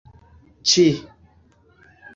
[0.71, 0.87] ĉi